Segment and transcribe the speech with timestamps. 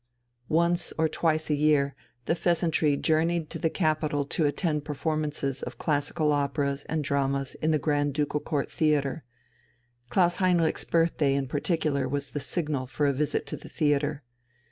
[0.49, 1.93] Once or twice a year
[2.25, 7.69] the "Pheasantry" journeyed to the capital to attend performances of classical operas and dramas in
[7.69, 9.23] the Grand Ducal Court Theatre;
[10.09, 14.23] Klaus Heinrich's birthday in particular was the signal for a visit to the theatre.